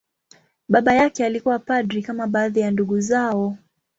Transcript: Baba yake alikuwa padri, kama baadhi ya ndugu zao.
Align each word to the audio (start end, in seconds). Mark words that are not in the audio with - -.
Baba 0.69 0.93
yake 0.93 1.25
alikuwa 1.25 1.59
padri, 1.59 2.01
kama 2.03 2.27
baadhi 2.27 2.59
ya 2.59 2.71
ndugu 2.71 2.99
zao. 2.99 3.57